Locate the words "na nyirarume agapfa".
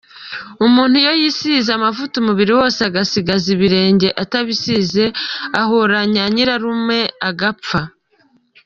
6.13-7.81